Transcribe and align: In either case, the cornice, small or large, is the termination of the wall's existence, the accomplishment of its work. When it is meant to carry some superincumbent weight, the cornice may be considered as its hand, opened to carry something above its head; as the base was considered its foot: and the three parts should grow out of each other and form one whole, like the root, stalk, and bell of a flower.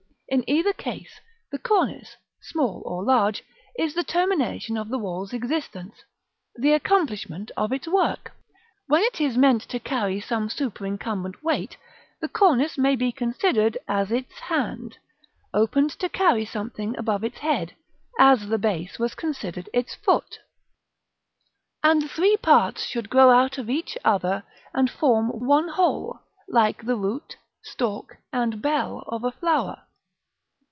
In 0.33 0.49
either 0.49 0.71
case, 0.71 1.19
the 1.51 1.59
cornice, 1.59 2.15
small 2.41 2.81
or 2.85 3.03
large, 3.03 3.43
is 3.77 3.93
the 3.95 4.03
termination 4.05 4.77
of 4.77 4.87
the 4.87 4.97
wall's 4.97 5.33
existence, 5.33 5.93
the 6.55 6.71
accomplishment 6.71 7.51
of 7.57 7.73
its 7.73 7.85
work. 7.85 8.31
When 8.87 9.03
it 9.03 9.19
is 9.19 9.35
meant 9.35 9.61
to 9.63 9.77
carry 9.77 10.21
some 10.21 10.49
superincumbent 10.49 11.43
weight, 11.43 11.75
the 12.21 12.29
cornice 12.29 12.77
may 12.77 12.95
be 12.95 13.11
considered 13.11 13.77
as 13.89 14.09
its 14.09 14.31
hand, 14.39 14.99
opened 15.53 15.89
to 15.99 16.07
carry 16.07 16.45
something 16.45 16.95
above 16.97 17.25
its 17.25 17.39
head; 17.39 17.75
as 18.17 18.47
the 18.47 18.57
base 18.57 18.97
was 18.97 19.13
considered 19.15 19.67
its 19.73 19.95
foot: 19.95 20.39
and 21.83 22.03
the 22.03 22.07
three 22.07 22.37
parts 22.37 22.85
should 22.85 23.09
grow 23.09 23.31
out 23.31 23.57
of 23.57 23.69
each 23.69 23.97
other 24.05 24.45
and 24.73 24.89
form 24.89 25.27
one 25.45 25.67
whole, 25.67 26.21
like 26.47 26.85
the 26.85 26.95
root, 26.95 27.35
stalk, 27.61 28.15
and 28.31 28.61
bell 28.61 29.03
of 29.07 29.25
a 29.25 29.31
flower. 29.33 29.83